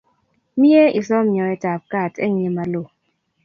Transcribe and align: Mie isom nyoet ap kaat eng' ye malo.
Mie 0.59 0.81
isom 0.99 1.25
nyoet 1.33 1.63
ap 1.71 1.83
kaat 1.91 2.13
eng' 2.25 2.39
ye 2.41 2.49
malo. 2.55 2.83